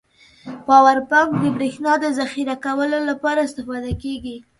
[0.67, 4.37] پاور بانک د بريښنا د زخيره کولو لپاره استفاده کیږی.